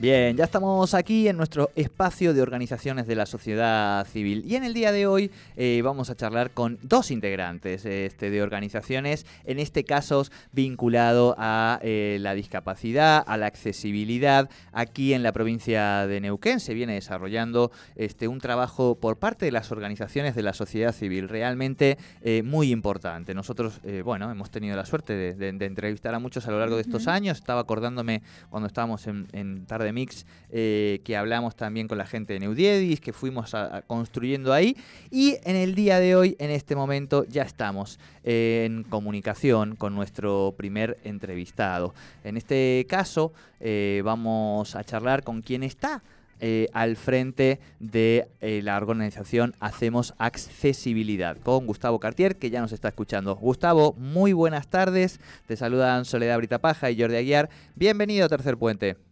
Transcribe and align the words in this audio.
Bien, 0.00 0.34
ya 0.34 0.44
estamos 0.44 0.94
aquí 0.94 1.28
en 1.28 1.36
nuestro 1.36 1.68
espacio 1.76 2.32
de 2.32 2.40
organizaciones 2.40 3.06
de 3.06 3.14
la 3.14 3.26
sociedad 3.26 4.06
civil 4.06 4.42
y 4.46 4.56
en 4.56 4.64
el 4.64 4.72
día 4.72 4.92
de 4.92 5.06
hoy 5.06 5.30
eh, 5.58 5.82
vamos 5.84 6.08
a 6.08 6.16
charlar 6.16 6.52
con 6.52 6.78
dos 6.80 7.10
integrantes 7.10 7.84
este, 7.84 8.30
de 8.30 8.42
organizaciones, 8.42 9.26
en 9.44 9.58
este 9.58 9.84
caso 9.84 10.24
vinculado 10.52 11.34
a 11.36 11.80
eh, 11.82 12.16
la 12.18 12.32
discapacidad, 12.32 13.22
a 13.26 13.36
la 13.36 13.44
accesibilidad. 13.44 14.48
Aquí 14.72 15.12
en 15.12 15.22
la 15.22 15.32
provincia 15.32 16.06
de 16.06 16.18
Neuquén 16.22 16.60
se 16.60 16.72
viene 16.72 16.94
desarrollando 16.94 17.70
este, 17.94 18.26
un 18.26 18.40
trabajo 18.40 18.94
por 18.94 19.18
parte 19.18 19.44
de 19.44 19.52
las 19.52 19.70
organizaciones 19.70 20.34
de 20.34 20.42
la 20.42 20.54
sociedad 20.54 20.94
civil 20.94 21.28
realmente 21.28 21.98
eh, 22.22 22.42
muy 22.42 22.72
importante. 22.72 23.34
Nosotros, 23.34 23.82
bueno, 24.02 24.30
hemos 24.30 24.50
tenido 24.50 24.76
la 24.76 24.86
suerte 24.86 25.34
de, 25.34 25.48
entrevistar 25.66 26.14
a 26.14 26.18
muchos 26.18 26.48
a 26.48 26.52
lo 26.52 26.58
largo 26.58 26.76
de 26.76 26.82
estos 26.82 27.06
años. 27.06 27.36
Estaba 27.36 27.60
acordándome 27.60 28.22
cuando 28.48 28.66
estábamos 28.66 29.06
en, 29.06 29.28
en 29.32 29.66
tarde 29.66 29.89
mix 29.92 30.26
eh, 30.52 31.00
que 31.04 31.16
hablamos 31.16 31.54
también 31.54 31.86
con 31.86 31.96
la 31.98 32.06
gente 32.06 32.32
de 32.32 32.40
Neudiedis, 32.40 33.00
que 33.00 33.12
fuimos 33.12 33.54
construyendo 33.86 34.52
ahí. 34.52 34.76
Y 35.10 35.36
en 35.44 35.56
el 35.56 35.74
día 35.74 36.00
de 36.00 36.16
hoy, 36.16 36.36
en 36.38 36.50
este 36.50 36.74
momento, 36.74 37.24
ya 37.28 37.42
estamos 37.42 37.98
en 38.24 38.84
comunicación 38.84 39.76
con 39.76 39.94
nuestro 39.94 40.54
primer 40.56 40.98
entrevistado. 41.04 41.94
En 42.24 42.36
este 42.36 42.86
caso, 42.88 43.32
eh, 43.60 44.02
vamos 44.04 44.74
a 44.74 44.84
charlar 44.84 45.22
con 45.22 45.42
quien 45.42 45.62
está. 45.62 46.02
Eh, 46.42 46.68
al 46.72 46.96
frente 46.96 47.60
de 47.80 48.26
la 48.40 48.78
organización 48.78 49.54
Hacemos 49.60 50.14
Accesibilidad 50.16 51.36
con 51.36 51.66
Gustavo 51.66 52.00
Cartier, 52.00 52.36
que 52.36 52.48
ya 52.48 52.62
nos 52.62 52.72
está 52.72 52.88
escuchando. 52.88 53.36
Gustavo, 53.36 53.92
muy 53.98 54.32
buenas 54.32 54.68
tardes. 54.68 55.20
Te 55.46 55.58
saludan 55.58 56.06
Soledad 56.06 56.38
Britapaja 56.38 56.90
y 56.90 56.98
Jordi 56.98 57.16
Aguiar. 57.16 57.50
Bienvenido 57.74 58.24
a 58.24 58.30
Tercer 58.30 58.56
Puente. 58.56 59.09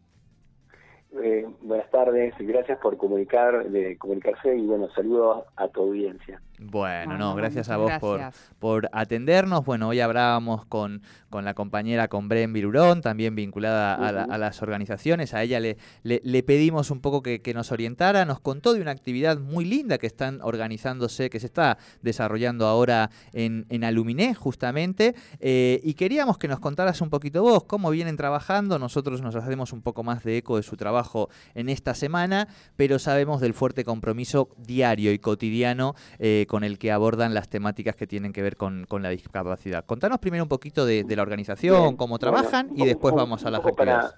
Eh, 1.12 1.47
buenas 1.62 1.91
tardes, 1.91 2.34
gracias 2.39 2.78
por 2.81 2.97
comunicar, 2.98 3.70
de 3.70 3.97
comunicarse 3.97 4.55
y 4.55 4.67
bueno, 4.67 4.89
saludos 4.91 5.45
a 5.56 5.69
tu 5.69 5.83
audiencia. 5.83 6.41
Bueno, 6.61 7.17
no, 7.17 7.37
gracias 7.37 7.69
a 7.69 7.77
vos 7.77 7.92
por, 8.01 8.20
por 8.59 8.89
atendernos. 8.92 9.64
Bueno, 9.64 9.89
hoy 9.89 10.01
hablábamos 10.01 10.67
con, 10.67 11.03
con 11.31 11.45
la 11.45 11.55
compañera, 11.55 12.09
con 12.09 12.28
Bren 12.28 12.53
Virurón, 12.53 13.01
también 13.01 13.37
vinculada 13.37 13.95
a, 13.95 14.39
las 14.39 14.61
organizaciones. 14.61 15.34
A 15.34 15.42
ella 15.45 15.61
le, 15.61 15.77
le, 16.03 16.42
pedimos 16.42 16.91
un 16.91 17.01
poco 17.01 17.23
que, 17.23 17.53
nos 17.55 17.70
orientara. 17.70 18.25
Nos 18.25 18.41
contó 18.41 18.75
de 18.75 18.81
una 18.81 18.91
actividad 18.91 19.39
muy 19.39 19.64
linda 19.64 19.98
que 19.98 20.09
están 20.09 20.41
organizándose, 20.42 21.31
que 21.31 21.39
se 21.39 21.47
está 21.47 21.79
desarrollando 22.03 22.67
ahora 22.67 23.11
en, 23.33 23.67
en 23.69 23.84
Aluminé, 23.84 24.34
justamente. 24.34 25.14
Eh, 25.39 25.80
y 25.85 25.95
queríamos 25.95 26.39
que 26.39 26.48
nos 26.48 26.58
contaras 26.58 27.01
un 27.01 27.11
poquito 27.11 27.42
vos 27.42 27.64
cómo 27.64 27.90
vienen 27.90 28.17
trabajando. 28.17 28.80
Nosotros 28.80 29.23
nos 29.23 29.36
hacemos 29.36 29.73
un 29.73 29.83
poco 29.83 30.02
más 30.02 30.25
de 30.25 30.39
eco 30.39 30.57
de 30.57 30.64
su 30.64 30.77
trabajo 30.77 31.29
en 31.55 31.69
esta 31.69 31.95
semana, 31.95 32.48
pero 32.75 32.98
sabemos 32.98 33.40
del 33.40 33.55
fuerte 33.55 33.85
compromiso 33.85 34.48
diario 34.57 35.13
y 35.13 35.20
cotidiano. 35.20 35.95
Eh, 36.19 36.46
con 36.48 36.64
el 36.64 36.81
que 36.81 36.91
abordan 36.91 37.35
las 37.35 37.48
temáticas 37.48 37.95
que 37.95 38.09
tienen 38.09 38.33
que 38.33 38.42
ver 38.42 38.57
con, 38.57 38.86
la 38.91 39.11
discapacidad. 39.11 39.85
Contanos 39.85 40.19
primero 40.19 40.42
un 40.42 40.48
poquito 40.48 40.85
de, 40.85 41.05
la 41.14 41.23
organización, 41.23 41.97
cómo 41.97 42.19
trabajan 42.19 42.70
y 42.75 42.85
después 42.85 43.14
vamos 43.14 43.47
a 43.47 43.51
las 43.53 43.64
actividades. 43.64 44.14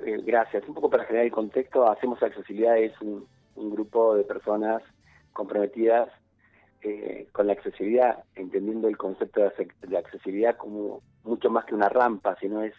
Eh, 0.00 0.20
gracias. 0.24 0.62
Un 0.68 0.74
poco 0.74 0.88
para 0.88 1.04
generar 1.04 1.26
el 1.26 1.32
contexto, 1.32 1.90
Hacemos 1.90 2.22
Accesibilidad 2.22 2.78
es 2.78 2.92
un, 3.00 3.26
grupo 3.56 4.14
de 4.14 4.22
personas 4.22 4.82
comprometidas 5.32 6.10
eh, 6.82 7.26
con 7.32 7.46
la 7.46 7.54
accesibilidad, 7.54 8.22
entendiendo 8.34 8.86
el 8.86 8.98
concepto 8.98 9.40
de, 9.40 9.96
accesibilidad 9.96 10.56
como 10.56 11.00
mucho 11.24 11.50
más 11.50 11.64
que 11.64 11.74
una 11.74 11.88
rampa, 11.88 12.36
sino 12.38 12.62
es 12.62 12.74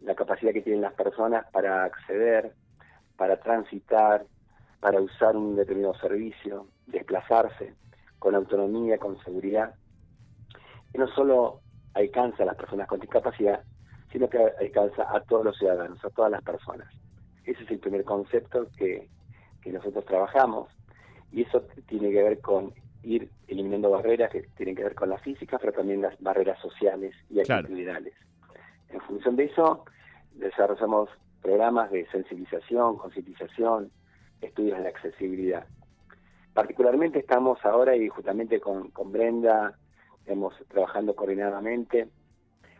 la 0.00 0.14
capacidad 0.14 0.52
que 0.52 0.62
tienen 0.62 0.80
las 0.80 0.94
personas 0.94 1.46
para 1.52 1.84
acceder, 1.84 2.54
para 3.16 3.38
transitar, 3.40 4.24
para 4.80 5.00
usar 5.00 5.36
un 5.36 5.54
determinado 5.54 5.94
servicio, 5.98 6.66
desplazarse 6.86 7.74
con 8.18 8.34
autonomía, 8.34 8.98
con 8.98 9.18
seguridad, 9.22 9.74
y 10.92 10.98
no 10.98 11.08
solo 11.08 11.60
alcanza 11.94 12.42
a 12.42 12.46
las 12.46 12.56
personas 12.56 12.88
con 12.88 13.00
discapacidad, 13.00 13.62
sino 14.12 14.28
que 14.28 14.38
alcanza 14.38 15.14
a 15.14 15.20
todos 15.22 15.44
los 15.44 15.58
ciudadanos, 15.58 16.04
a 16.04 16.10
todas 16.10 16.30
las 16.30 16.42
personas. 16.42 16.88
Ese 17.44 17.62
es 17.62 17.70
el 17.70 17.78
primer 17.78 18.04
concepto 18.04 18.66
que, 18.76 19.08
nosotros 19.66 20.04
trabajamos 20.04 20.68
y 21.32 21.42
eso 21.42 21.60
tiene 21.88 22.12
que 22.12 22.22
ver 22.22 22.40
con 22.40 22.72
ir 23.02 23.28
eliminando 23.48 23.90
barreras 23.90 24.30
que 24.30 24.42
tienen 24.56 24.76
que 24.76 24.84
ver 24.84 24.94
con 24.94 25.10
la 25.10 25.18
física, 25.18 25.58
pero 25.58 25.72
también 25.72 26.02
las 26.02 26.16
barreras 26.20 26.60
sociales 26.60 27.16
y 27.28 27.40
actitudinales. 27.40 28.14
En 28.90 29.00
función 29.00 29.34
de 29.34 29.46
eso, 29.46 29.84
desarrollamos 30.34 31.08
programas 31.42 31.90
de 31.90 32.06
sensibilización, 32.12 32.96
concientización, 32.96 33.90
estudios 34.40 34.78
de 34.78 34.88
accesibilidad. 34.88 35.66
Particularmente 36.56 37.18
estamos 37.18 37.62
ahora 37.66 37.94
y 37.96 38.08
justamente 38.08 38.60
con, 38.60 38.90
Brenda 39.12 39.74
estamos 40.20 40.54
trabajando 40.68 41.14
coordinadamente 41.14 42.08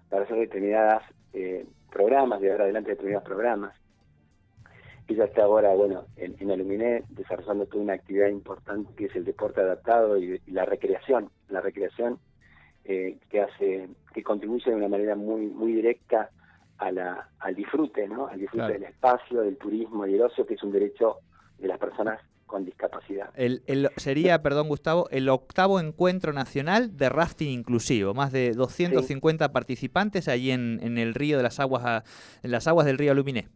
para 0.09 0.25
hacer 0.25 0.39
determinadas 0.39 1.03
eh, 1.35 1.67
programas, 1.93 2.41
de 2.41 2.53
ahora 2.53 2.65
adelante 2.65 2.93
determinados 2.93 3.27
programas. 3.27 3.77
Ella 5.07 5.27
está 5.27 5.43
ahora, 5.43 5.75
bueno, 5.75 6.07
en, 6.17 6.37
en 6.41 6.51
Aluminé 6.53 7.05
desarrollando 7.11 7.67
toda 7.67 7.85
una 7.85 7.93
actividad 7.93 8.29
importante 8.29 8.95
que 8.95 9.05
es 9.05 9.15
el 9.15 9.27
deporte 9.27 9.61
adaptado 9.61 10.17
y, 10.17 10.41
la 10.47 10.65
recreación, 10.65 11.29
la 11.51 11.61
recreación 11.61 12.19
eh, 12.87 13.19
que 13.29 13.43
hace, 13.43 13.91
que 14.15 14.23
contribuye 14.23 14.71
de 14.71 14.77
una 14.77 14.89
manera 14.89 15.17
muy, 15.17 15.49
muy 15.49 15.75
directa 15.75 16.31
a 16.79 16.91
la, 16.91 17.29
al 17.41 17.55
disfrute, 17.55 18.09
¿no? 18.09 18.27
Al 18.27 18.41
disfrute 18.41 18.73
del 18.73 18.85
espacio, 18.85 19.43
del 19.43 19.59
turismo 19.59 20.07
y 20.07 20.15
el 20.15 20.23
ocio, 20.23 20.47
que 20.47 20.55
es 20.55 20.63
un 20.63 20.73
derecho 20.73 21.19
de 21.59 21.69
las 21.69 21.79
personas 21.79 22.19
con 22.47 22.65
discapacidad. 22.65 23.31
El, 23.35 23.63
sería, 23.97 24.41
perdón 24.43 24.69
Gustavo, 24.69 25.09
el 25.11 25.29
octavo 25.29 25.81
encuentro 25.81 26.33
nacional 26.33 26.97
de 26.97 27.09
rafting 27.09 27.51
inclusivo, 27.51 28.15
más 28.15 28.33
de 28.33 28.53
250 28.53 29.53
participantes 29.53 30.29
allí 30.29 30.51
en, 30.51 30.99
el 30.99 31.15
río 31.15 31.37
de 31.37 31.43
las 31.43 31.61
aguas, 31.61 32.05
en 32.43 32.51
las 32.51 32.67
aguas 32.67 32.87
del 32.87 32.99
río 32.99 33.15
Luminé. 33.15 33.49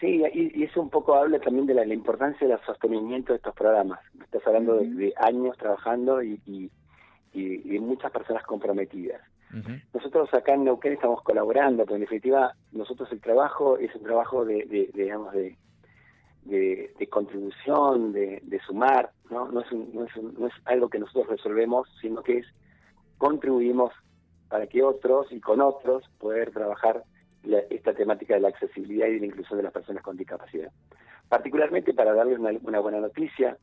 Sí, 0.00 0.22
y, 0.32 0.62
eso 0.64 0.80
un 0.80 0.88
poco 0.88 1.14
habla 1.14 1.38
también 1.40 1.66
de 1.66 1.74
la, 1.74 1.84
importancia 1.84 2.46
del 2.46 2.58
sostenimiento 2.64 3.32
de 3.32 3.36
estos 3.36 3.54
programas. 3.54 4.00
Estás 4.22 4.46
hablando 4.46 4.76
de, 4.76 5.12
años 5.16 5.56
trabajando 5.58 6.22
y, 6.22 6.40
y, 6.46 7.78
muchas 7.78 8.10
personas 8.10 8.42
comprometidas. 8.44 9.20
Nosotros 9.92 10.32
acá 10.32 10.54
en 10.54 10.64
Neuquén 10.64 10.92
estamos 10.92 11.22
colaborando, 11.22 11.84
pero 11.84 11.96
en 11.96 12.02
definitiva 12.02 12.54
nosotros 12.70 13.10
el 13.10 13.20
trabajo 13.20 13.78
es 13.78 13.92
un 13.96 14.04
trabajo 14.04 14.44
de 14.44 14.90
digamos, 14.94 15.32
de, 15.32 15.56
de, 16.44 17.08
contribución, 17.10 18.12
de, 18.12 18.60
sumar, 18.66 19.10
¿no? 19.30 19.50
No 19.50 19.60
es, 19.60 19.72
no, 19.72 20.04
es 20.04 20.16
no 20.16 20.46
es 20.46 20.54
algo 20.64 20.88
que 20.88 20.98
nosotros 20.98 21.28
resolvemos, 21.28 21.88
sino 22.00 22.22
que 22.22 22.38
es 22.38 22.46
contribuimos 23.18 23.92
para 24.48 24.66
que 24.66 24.82
otros 24.82 25.30
y 25.30 25.40
con 25.40 25.60
otros 25.60 26.04
poder 26.18 26.50
trabajar 26.50 27.04
esta 27.70 27.94
temática 27.94 28.34
de 28.34 28.40
la 28.40 28.48
accesibilidad 28.48 29.06
y 29.06 29.14
de 29.14 29.20
la 29.20 29.26
inclusión 29.26 29.58
de 29.58 29.62
las 29.64 29.72
personas 29.72 30.02
con 30.02 30.16
discapacidad. 30.16 30.70
Particularmente 31.28 31.94
para 31.94 32.12
darles 32.12 32.38
una, 32.38 32.80
buena 32.80 33.00
noticia, 33.00 33.56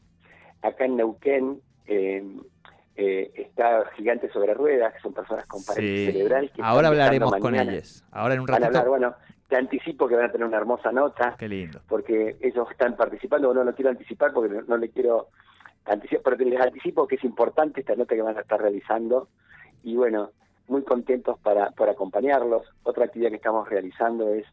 acá 0.61 0.85
en 0.85 0.95
Neuquén 0.95 1.61
eh, 1.85 2.23
eh, 2.95 3.31
está 3.35 3.85
Gigantes 3.95 4.31
sobre 4.31 4.53
Ruedas, 4.53 4.93
que 4.93 4.99
son 5.01 5.13
personas 5.13 5.45
con 5.47 5.63
parálisis 5.63 6.13
cerebral. 6.13 6.51
Ahora 6.61 6.87
hablaremos 6.87 7.35
con 7.35 7.55
ellos. 7.55 8.03
Ahora 8.11 8.35
en 8.35 8.39
un 8.39 8.47
ratito. 8.47 8.85
bueno, 8.87 9.15
te 9.47 9.55
anticipo 9.55 10.07
que 10.07 10.15
van 10.15 10.25
a 10.25 10.31
tener 10.31 10.45
una 10.45 10.57
hermosa 10.57 10.91
nota. 10.91 11.35
Qué 11.37 11.47
lindo. 11.47 11.79
Porque 11.87 12.37
ellos 12.41 12.67
están 12.69 12.95
participando, 12.95 13.53
no 13.53 13.63
lo 13.63 13.73
quiero 13.73 13.91
anticipar 13.91 14.33
porque 14.33 14.61
no, 14.67 14.77
le 14.77 14.89
quiero 14.89 15.27
anticipar, 15.85 16.35
pero 16.37 16.49
les 16.49 16.59
anticipo 16.59 17.07
que 17.07 17.15
es 17.15 17.23
importante 17.23 17.79
esta 17.79 17.95
nota 17.95 18.15
que 18.15 18.21
van 18.21 18.37
a 18.37 18.41
estar 18.41 18.59
realizando. 18.61 19.29
Y 19.83 19.95
bueno, 19.95 20.31
muy 20.67 20.83
contentos 20.83 21.39
para, 21.39 21.71
por 21.71 21.89
acompañarlos. 21.89 22.63
Otra 22.83 23.05
actividad 23.05 23.29
que 23.29 23.37
estamos 23.37 23.69
realizando 23.69 24.33
es 24.33 24.45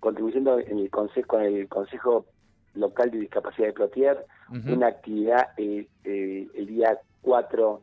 contribuyendo 0.00 0.58
en 0.58 0.78
el 0.78 0.90
consejo, 0.90 1.26
con 1.26 1.42
el 1.42 1.68
Consejo 1.68 2.26
Local 2.74 3.10
de 3.10 3.18
Discapacidad 3.18 3.68
de 3.68 3.72
Plotier, 3.72 4.26
una 4.66 4.86
actividad 4.86 5.48
eh, 5.56 5.88
eh, 6.04 6.46
el 6.54 6.66
día 6.66 6.98
4 7.22 7.82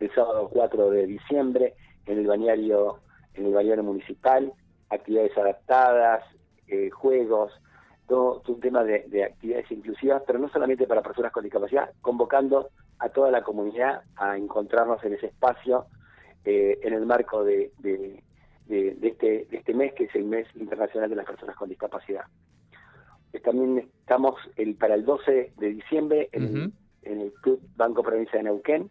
el 0.00 0.14
sábado 0.14 0.48
4 0.52 0.90
de 0.90 1.06
diciembre 1.06 1.74
en 2.06 2.18
el 2.18 2.26
bañario, 2.26 3.00
en 3.34 3.46
el 3.46 3.52
bañario 3.52 3.82
municipal, 3.82 4.52
actividades 4.90 5.36
adaptadas, 5.36 6.24
eh, 6.66 6.90
juegos, 6.90 7.52
todo, 8.06 8.42
un 8.48 8.60
tema 8.60 8.84
de, 8.84 9.24
actividades 9.24 9.70
inclusivas, 9.70 10.22
pero 10.26 10.38
no 10.38 10.48
solamente 10.48 10.86
para 10.86 11.02
personas 11.02 11.32
con 11.32 11.44
discapacidad, 11.44 11.90
convocando 12.00 12.70
a 12.98 13.08
toda 13.10 13.30
la 13.30 13.42
comunidad 13.42 14.02
a 14.16 14.36
encontrarnos 14.36 15.02
en 15.04 15.14
ese 15.14 15.26
espacio 15.26 15.86
eh, 16.44 16.78
en 16.82 16.94
el 16.94 17.06
marco 17.06 17.44
de, 17.44 17.70
de, 17.78 18.22
este, 19.02 19.46
de 19.50 19.56
este 19.56 19.74
mes, 19.74 19.92
que 19.94 20.04
es 20.04 20.14
el 20.14 20.24
mes 20.24 20.46
internacional 20.54 21.10
de 21.10 21.16
las 21.16 21.26
personas 21.26 21.56
con 21.56 21.68
discapacidad. 21.68 22.24
También 23.44 23.90
estamos 24.00 24.34
el, 24.56 24.74
para 24.74 24.94
el 24.94 25.04
12 25.04 25.52
de 25.56 25.68
diciembre 25.68 26.28
en, 26.32 26.72
el 27.02 27.32
Club 27.42 27.60
Banco 27.76 28.02
Provincia 28.02 28.38
de 28.38 28.44
Neuquén, 28.44 28.90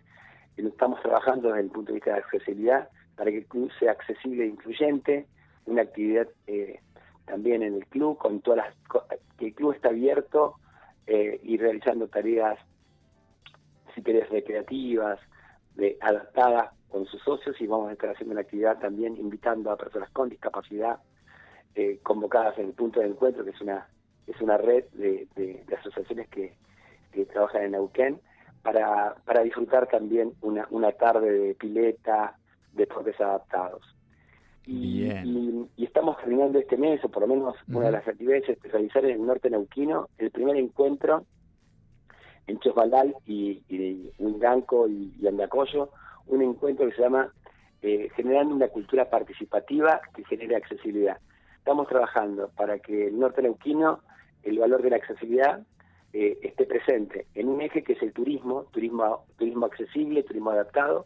y 0.58 0.66
estamos 0.66 1.02
trabajando 1.02 1.50
desde 1.50 1.62
el 1.62 1.70
punto 1.70 1.92
de 1.92 1.96
vista 1.96 2.14
de 2.14 2.20
accesibilidad 2.20 2.90
para 3.16 3.32
que 3.32 3.40
el 3.40 3.46
club 3.46 3.72
sea 3.80 3.92
accesible 3.92 4.44
e 4.44 4.48
incluyente, 4.48 5.28
una 5.68 5.84
actividad 5.84 6.28
eh, 6.48 6.80
también 7.26 7.62
en 7.62 7.76
el 7.76 7.86
club, 7.88 8.18
con 8.18 8.42
todas 8.42 8.66
las 8.66 8.76
que 9.38 9.48
el 9.48 9.54
club 9.54 9.74
está 9.74 9.90
abierto 9.90 10.56
eh, 11.06 11.40
y 11.44 11.58
realizando 11.58 12.08
tareas, 12.08 12.58
si 13.94 14.02
querés, 14.02 14.30
recreativas, 14.30 15.20
de, 15.76 15.98
adaptadas 16.02 16.74
con 16.90 17.06
sus 17.06 17.22
socios 17.22 17.60
y 17.62 17.68
vamos 17.68 17.90
a 17.90 17.94
estar 17.94 18.10
haciendo 18.10 18.32
una 18.32 18.42
actividad 18.42 18.80
también 18.80 19.18
invitando 19.18 19.72
a 19.72 19.78
personas 19.78 20.10
con 20.12 20.30
discapacidad 20.30 21.00
eh, 21.76 22.00
convocadas 22.02 22.58
en 22.58 22.68
el 22.68 22.74
punto 22.74 23.00
de 23.00 23.08
encuentro, 23.08 23.44
que 23.44 23.52
es 23.52 23.62
una 23.62 23.88
es 24.28 24.42
una 24.42 24.58
red 24.58 24.84
de, 24.94 25.66
asociaciones 25.78 26.28
que, 26.30 26.56
trabajan 27.32 27.64
en 27.64 27.72
Neuquén 27.72 28.20
para, 28.62 29.16
para 29.26 29.42
disfrutar 29.42 29.88
también 29.88 30.34
una, 30.42 30.68
una 30.70 30.92
tarde 30.92 31.32
de 31.32 31.56
pileta, 31.56 32.38
deportes 32.74 33.20
adaptados. 33.20 33.82
Y, 34.68 35.06
y, 35.06 35.47
estamos 35.86 36.18
terminando 36.18 36.60
este 36.60 36.78
mes, 36.78 37.04
o 37.04 37.10
por 37.10 37.22
lo 37.22 37.28
menos 37.28 37.56
una 37.68 37.86
de 37.86 37.92
las 37.92 38.08
actividades 38.08 38.50
es 38.50 38.72
realizar 38.72 39.06
en 39.06 39.12
el 39.12 39.26
norte 39.26 39.50
neuquino 39.50 40.10
el 40.18 40.32
primer 40.32 40.56
encuentro 40.56 41.26
en 42.48 42.60
Chosbaldal 42.60 43.16
y, 43.26 43.62
y 43.68 44.12
y, 44.18 45.28
Andacoyo, 45.28 45.90
un 46.28 46.42
encuentro 46.42 46.88
que 46.88 46.96
se 46.96 47.02
llama 47.02 47.32
eh, 47.82 48.10
Generando 48.16 48.56
una 48.56 48.70
cultura 48.70 49.10
participativa 49.10 50.02
que 50.16 50.26
genere 50.26 50.56
accesibilidad. 50.56 51.20
Estamos 51.60 51.88
trabajando 51.88 52.50
para 52.56 52.80
que 52.80 53.08
el 53.08 53.20
norte 53.20 53.42
neuquino, 53.42 54.00
el 54.44 54.58
valor 54.58 54.82
de 54.82 54.90
la 54.90 54.96
accesibilidad, 54.96 55.62
eh, 56.14 56.40
esté 56.42 56.66
presente 56.66 57.28
en 57.36 57.50
un 57.50 57.62
eje 57.62 57.84
que 57.84 57.94
es 57.94 58.02
el 58.02 58.14
turismo, 58.14 58.64
turismo, 58.72 59.26
turismo 59.38 59.66
accesible, 59.66 60.24
turismo 60.24 60.52
adaptado, 60.52 61.06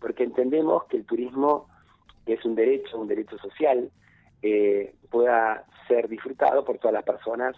porque 0.00 0.24
entendemos 0.24 0.84
que 0.84 0.98
el 0.98 1.06
turismo 1.06 1.68
es 2.26 2.44
un 2.44 2.56
derecho, 2.56 2.98
un 2.98 3.08
derecho 3.08 3.38
social, 3.38 3.90
eh, 4.42 4.94
pueda 5.10 5.64
ser 5.88 6.08
disfrutado 6.08 6.64
por 6.64 6.78
todas 6.78 6.94
las 6.94 7.04
personas 7.04 7.56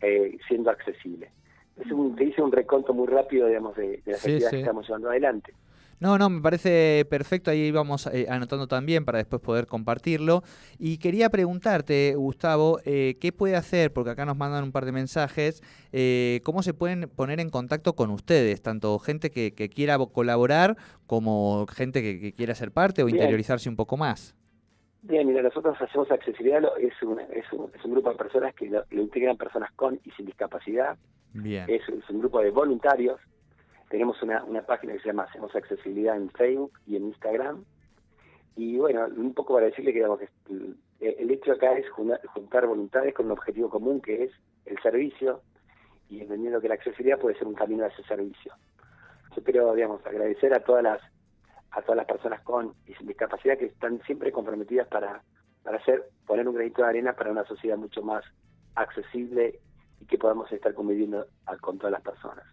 eh, 0.00 0.36
siendo 0.48 0.70
accesible. 0.70 1.30
Es 1.76 1.90
un, 1.90 2.16
te 2.16 2.24
hice 2.24 2.42
un 2.42 2.52
reconto 2.52 2.94
muy 2.94 3.06
rápido, 3.06 3.48
digamos, 3.48 3.76
de, 3.76 4.02
las 4.06 4.18
actividades 4.18 4.50
que 4.50 4.60
estamos 4.60 4.86
llevando 4.86 5.10
adelante. 5.10 5.52
No, 5.98 6.18
no, 6.18 6.28
me 6.28 6.42
parece 6.42 7.06
perfecto, 7.08 7.50
ahí 7.50 7.70
vamos 7.70 8.06
eh, 8.12 8.26
anotando 8.28 8.66
también 8.66 9.06
para 9.06 9.16
después 9.18 9.40
poder 9.40 9.66
compartirlo. 9.66 10.42
Y 10.78 10.98
quería 10.98 11.30
preguntarte, 11.30 12.14
Gustavo, 12.16 12.80
eh, 12.84 13.16
¿qué 13.18 13.32
puede 13.32 13.56
hacer? 13.56 13.92
Porque 13.94 14.10
acá 14.10 14.26
nos 14.26 14.36
mandan 14.36 14.64
un 14.64 14.72
par 14.72 14.84
de 14.84 14.92
mensajes, 14.92 15.62
eh, 15.92 16.40
¿cómo 16.44 16.62
se 16.62 16.74
pueden 16.74 17.08
poner 17.08 17.40
en 17.40 17.48
contacto 17.48 17.94
con 17.94 18.10
ustedes? 18.10 18.60
Tanto 18.60 18.98
gente 18.98 19.30
que, 19.30 19.52
quiera 19.70 19.98
colaborar 19.98 20.76
como 21.06 21.66
gente 21.66 22.02
que, 22.02 22.34
quiera 22.34 22.54
ser 22.54 22.72
parte 22.72 23.02
o 23.02 23.08
interiorizarse 23.08 23.70
un 23.70 23.76
poco 23.76 23.96
más. 23.96 24.34
Bien, 25.06 25.26
mira, 25.26 25.42
nosotros 25.42 25.80
hacemos 25.80 26.10
accesibilidad, 26.10 26.62
es 26.78 27.00
un, 27.02 27.20
es 27.20 27.52
un, 27.52 27.70
es 27.74 27.84
un 27.84 27.92
grupo 27.92 28.10
de 28.10 28.16
personas 28.16 28.54
que 28.54 28.66
lo, 28.68 28.84
integran 28.90 29.36
personas 29.36 29.70
con 29.72 30.00
y 30.04 30.10
sin 30.12 30.26
discapacidad. 30.26 30.96
Bien. 31.32 31.66
es 31.68 31.82
un 32.08 32.20
grupo 32.20 32.40
de 32.40 32.50
voluntarios 32.50 33.20
tenemos 33.88 34.20
una, 34.22 34.42
una 34.44 34.62
página 34.62 34.94
que 34.94 35.00
se 35.00 35.08
llama 35.08 35.24
Hacemos 35.24 35.54
Accesibilidad 35.54 36.16
en 36.16 36.30
Facebook 36.30 36.72
y 36.86 36.96
en 36.96 37.06
Instagram. 37.06 37.64
Y 38.56 38.78
bueno, 38.78 39.06
un 39.06 39.34
poco 39.34 39.54
para 39.54 39.66
decirle 39.66 39.92
que, 39.92 39.98
digamos, 39.98 40.20
el, 41.00 41.30
hecho 41.30 41.52
acá 41.52 41.76
es 41.76 41.88
juntar 41.90 42.66
voluntades 42.66 43.14
con 43.14 43.26
un 43.26 43.32
objetivo 43.32 43.68
común 43.68 44.00
que 44.00 44.24
es 44.24 44.32
el 44.64 44.80
servicio 44.80 45.42
y 46.08 46.20
entendiendo 46.20 46.60
que 46.60 46.68
la 46.68 46.74
accesibilidad 46.74 47.18
puede 47.18 47.36
ser 47.36 47.46
un 47.46 47.54
camino 47.54 47.84
a 47.84 47.88
ese 47.88 48.02
servicio. 48.04 48.54
Yo 49.36 49.42
quiero, 49.44 49.74
digamos, 49.74 50.04
agradecer 50.06 50.54
a 50.54 50.60
todas 50.60 50.82
las 50.82 51.00
a 51.76 51.82
todas 51.82 51.96
las 51.96 52.06
personas 52.06 52.40
con 52.42 52.74
y 52.86 52.94
sin 52.94 53.06
discapacidad 53.06 53.58
que 53.58 53.66
están 53.66 54.00
siempre 54.02 54.32
comprometidas 54.32 54.88
para, 54.88 55.22
para 55.62 55.78
hacer, 55.78 56.04
poner 56.26 56.48
un 56.48 56.54
granito 56.54 56.82
de 56.82 56.88
arena 56.88 57.12
para 57.12 57.30
una 57.30 57.44
sociedad 57.44 57.76
mucho 57.76 58.02
más 58.02 58.24
accesible 58.74 59.60
y 60.00 60.06
que 60.06 60.18
podamos 60.18 60.50
estar 60.52 60.74
conviviendo 60.74 61.26
con 61.60 61.78
todas 61.78 61.92
las 61.92 62.02
personas 62.02 62.44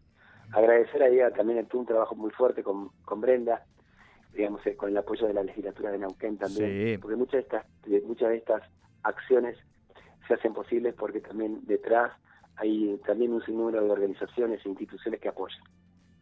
agradecer 0.54 1.02
a 1.04 1.08
ella 1.08 1.32
también 1.32 1.66
tuvo 1.68 1.82
un 1.82 1.88
trabajo 1.88 2.16
muy 2.16 2.32
fuerte 2.32 2.64
con, 2.64 2.90
con 3.04 3.22
Brenda, 3.22 3.66
digamos, 4.34 4.66
eh, 4.66 4.76
con 4.76 4.90
el 4.90 4.98
apoyo 4.98 5.28
de 5.28 5.34
la 5.34 5.44
legislatura 5.44 5.92
de 5.92 6.00
Neuquén 6.00 6.38
también, 6.38 7.00
porque 7.00 7.16
muchas 7.16 7.34
de 7.34 7.40
estas 7.40 7.66
muchas 8.06 8.30
de 8.30 8.38
estas 8.38 8.64
acciones 9.04 9.58
se 10.28 10.36
hacen 10.36 10.54
posibles 10.54 10.94
porque 10.94 11.20
también 11.20 11.62
detrás 11.66 12.14
hay 12.56 12.98
también 13.06 13.34
un 13.34 13.44
sinnúmero 13.44 13.84
de 13.84 13.90
organizaciones 13.90 14.64
e 14.64 14.70
instituciones 14.70 15.20
que 15.20 15.30
apoyan. 15.30 15.64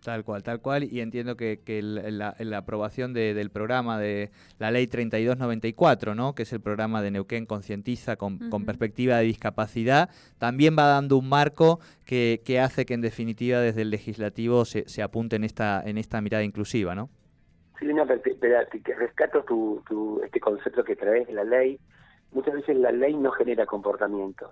Tal 0.03 0.23
cual, 0.23 0.41
tal 0.41 0.61
cual, 0.61 0.83
y 0.83 0.99
entiendo 1.01 1.37
que, 1.37 1.59
que 1.63 1.83
la, 1.83 2.57
aprobación 2.57 3.13
del 3.13 3.51
programa 3.51 3.99
de 3.99 4.31
la 4.57 4.71
ley 4.71 4.87
3294, 4.87 6.15
¿no? 6.15 6.33
que 6.33 6.41
es 6.41 6.53
el 6.53 6.59
programa 6.59 7.03
de 7.03 7.11
Neuquén 7.11 7.45
Concientiza 7.45 8.15
con, 8.15 8.39
perspectiva 8.65 9.17
de 9.17 9.25
discapacidad, 9.25 10.09
también 10.39 10.75
va 10.75 10.87
dando 10.87 11.17
un 11.17 11.29
marco 11.29 11.79
que, 12.03 12.41
que, 12.43 12.59
hace 12.59 12.83
que 12.87 12.95
en 12.95 13.01
definitiva 13.01 13.59
desde 13.59 13.83
el 13.83 13.91
legislativo 13.91 14.65
se, 14.65 14.89
se 14.89 15.03
apunte 15.03 15.35
en 15.35 15.43
esta, 15.43 15.83
en 15.85 15.99
esta 15.99 16.19
mirada 16.19 16.43
inclusiva, 16.43 16.95
¿no? 16.95 17.11
Sí, 17.79 17.85
no, 17.93 18.07
pero, 18.07 18.57
rescato 18.97 19.43
tu, 19.43 19.83
tu, 19.87 20.19
este 20.23 20.39
concepto 20.39 20.83
que 20.83 20.95
traes 20.95 21.27
de 21.27 21.33
la 21.33 21.43
ley. 21.43 21.79
Muchas 22.31 22.55
veces 22.55 22.75
la 22.77 22.91
ley 22.91 23.15
no 23.15 23.29
genera 23.31 23.67
comportamientos, 23.67 24.49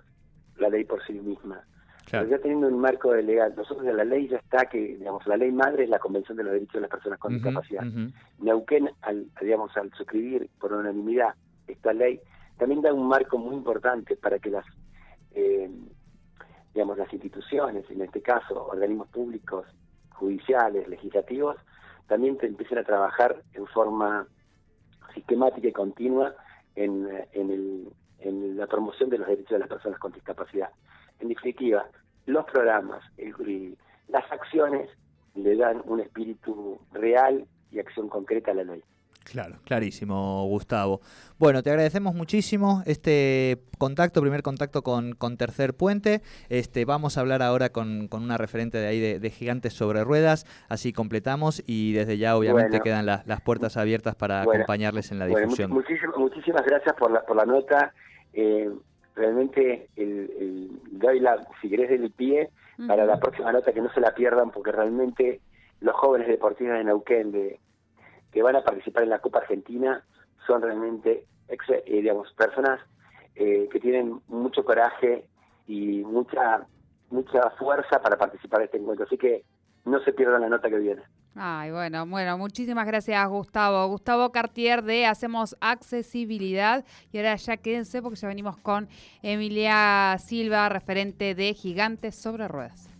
la 0.58 0.68
ley 0.68 0.84
por 0.84 1.04
sí 1.04 1.14
misma 1.14 1.64
ya 2.10 2.38
teniendo 2.38 2.68
un 2.68 2.78
marco 2.78 3.12
de 3.12 3.22
legal, 3.22 3.54
nosotros 3.56 3.86
en 3.86 3.96
la 3.96 4.04
ley 4.04 4.28
ya 4.28 4.38
está 4.38 4.66
que, 4.66 4.96
digamos, 4.96 5.26
la 5.26 5.36
ley 5.36 5.52
madre 5.52 5.84
es 5.84 5.90
la 5.90 5.98
Convención 5.98 6.36
de 6.36 6.44
los 6.44 6.52
Derechos 6.52 6.74
de 6.74 6.80
las 6.80 6.90
Personas 6.90 7.18
con 7.18 7.34
Discapacidad. 7.34 7.84
Neuquén, 8.38 8.90
al, 9.02 9.26
digamos, 9.40 9.76
al 9.76 9.92
suscribir 9.94 10.50
por 10.58 10.72
unanimidad 10.72 11.34
esta 11.68 11.92
ley, 11.92 12.20
también 12.58 12.82
da 12.82 12.92
un 12.92 13.06
marco 13.06 13.38
muy 13.38 13.54
importante 13.54 14.16
para 14.16 14.38
que 14.38 14.50
las, 14.50 14.64
eh, 15.32 15.70
digamos, 16.74 16.98
las 16.98 17.12
instituciones, 17.12 17.88
en 17.90 18.02
este 18.02 18.20
caso, 18.22 18.66
organismos 18.66 19.08
públicos, 19.08 19.66
judiciales, 20.10 20.88
legislativos, 20.88 21.56
también 22.06 22.36
te 22.38 22.46
empiecen 22.46 22.78
a 22.78 22.84
trabajar 22.84 23.42
en 23.54 23.66
forma 23.68 24.26
sistemática 25.14 25.68
y 25.68 25.72
continua 25.72 26.34
en, 26.74 27.08
en, 27.32 27.50
el, 27.50 27.88
en 28.20 28.56
la 28.56 28.66
promoción 28.66 29.10
de 29.10 29.18
los 29.18 29.28
derechos 29.28 29.50
de 29.50 29.58
las 29.58 29.68
personas 29.68 29.98
con 29.98 30.12
discapacidad. 30.12 30.70
En 31.18 31.28
definitiva, 31.28 31.86
los 32.26 32.44
programas 32.46 33.02
y 33.18 33.76
las 34.08 34.30
acciones 34.30 34.88
le 35.34 35.56
dan 35.56 35.82
un 35.84 36.00
espíritu 36.00 36.78
real 36.92 37.46
y 37.70 37.78
acción 37.78 38.08
concreta 38.08 38.50
a 38.50 38.54
la 38.54 38.64
ley. 38.64 38.82
Claro, 39.24 39.56
clarísimo, 39.64 40.46
Gustavo. 40.48 41.00
Bueno, 41.38 41.62
te 41.62 41.70
agradecemos 41.70 42.14
muchísimo 42.14 42.82
este 42.86 43.62
contacto, 43.78 44.20
primer 44.20 44.42
contacto 44.42 44.82
con, 44.82 45.12
con 45.14 45.36
Tercer 45.36 45.74
Puente. 45.74 46.22
Este, 46.48 46.84
vamos 46.84 47.16
a 47.16 47.20
hablar 47.20 47.42
ahora 47.42 47.68
con, 47.70 48.08
con 48.08 48.24
una 48.24 48.38
referente 48.38 48.78
de 48.78 48.86
ahí 48.88 49.18
de, 49.18 49.30
Gigantes 49.30 49.74
sobre 49.74 50.02
Ruedas, 50.02 50.46
así 50.68 50.92
completamos 50.92 51.62
y 51.66 51.92
desde 51.92 52.18
ya 52.18 52.36
obviamente 52.36 52.80
quedan 52.80 53.06
las 53.06 53.40
puertas 53.42 53.76
abiertas 53.76 54.16
para 54.16 54.42
acompañarles 54.42 55.12
en 55.12 55.18
la 55.18 55.26
difusión. 55.26 55.70
muchísimas, 55.70 56.09
gracias 56.66 56.94
por 56.96 57.10
la, 57.10 57.22
por 57.22 57.36
la 57.36 57.44
nota. 57.44 57.92
Eh, 58.32 58.70
realmente 59.14 59.88
el, 59.96 60.30
el, 60.38 60.70
doy 60.98 61.20
la, 61.20 61.46
si 61.60 61.68
querés, 61.68 61.90
del 61.90 62.10
pie 62.10 62.50
para 62.86 63.04
la 63.04 63.18
próxima 63.18 63.52
nota 63.52 63.72
que 63.72 63.82
no 63.82 63.92
se 63.92 64.00
la 64.00 64.14
pierdan 64.14 64.50
porque 64.50 64.72
realmente 64.72 65.40
los 65.80 65.94
jóvenes 65.96 66.28
deportistas 66.28 66.78
de 66.78 66.84
Neuquén 66.84 67.30
de, 67.30 67.60
que 68.32 68.42
van 68.42 68.56
a 68.56 68.62
participar 68.62 69.02
en 69.02 69.10
la 69.10 69.18
Copa 69.18 69.40
Argentina 69.40 70.02
son 70.46 70.62
realmente 70.62 71.24
eh, 71.48 71.82
digamos 71.86 72.32
personas 72.32 72.80
eh, 73.34 73.68
que 73.70 73.80
tienen 73.80 74.20
mucho 74.28 74.64
coraje 74.64 75.26
y 75.66 76.02
mucha 76.04 76.66
mucha 77.10 77.50
fuerza 77.58 78.00
para 78.00 78.16
participar 78.16 78.60
en 78.60 78.64
este 78.66 78.78
encuentro. 78.78 79.04
Así 79.04 79.18
que 79.18 79.44
no 79.84 80.00
se 80.00 80.12
pierdan 80.12 80.42
la 80.42 80.48
nota 80.48 80.70
que 80.70 80.78
viene 80.78 81.02
Ay, 81.42 81.70
bueno, 81.70 82.04
bueno, 82.04 82.36
muchísimas 82.36 82.86
gracias 82.86 83.26
Gustavo. 83.26 83.88
Gustavo 83.88 84.30
Cartier 84.30 84.82
de 84.84 85.06
Hacemos 85.06 85.56
Accesibilidad. 85.58 86.84
Y 87.14 87.16
ahora 87.16 87.34
ya 87.36 87.56
quédense 87.56 88.02
porque 88.02 88.20
ya 88.20 88.28
venimos 88.28 88.58
con 88.58 88.90
Emilia 89.22 90.18
Silva, 90.22 90.68
referente 90.68 91.34
de 91.34 91.54
Gigantes 91.54 92.14
sobre 92.14 92.46
Ruedas. 92.46 92.90